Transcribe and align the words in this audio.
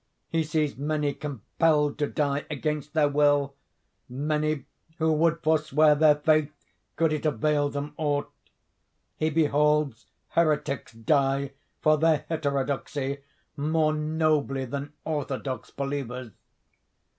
He 0.29 0.41
sees 0.43 0.77
many 0.77 1.13
compelled 1.13 1.99
to 1.99 2.07
die 2.07 2.47
against 2.49 2.95
their 2.95 3.07
will; 3.07 3.53
many 4.09 4.65
who 4.97 5.13
would 5.13 5.43
forswear 5.43 5.93
their 5.93 6.15
faith 6.15 6.51
could 6.95 7.13
it 7.13 7.23
avail 7.23 7.69
them 7.69 7.93
aught. 7.97 8.31
He 9.17 9.29
beholds 9.29 10.07
heretics 10.29 10.93
die 10.93 11.51
for 11.81 11.99
their 11.99 12.25
heterodoxy 12.29 13.19
more 13.55 13.93
nobly 13.93 14.65
than 14.65 14.93
orthodox 15.05 15.69
believers. 15.69 16.31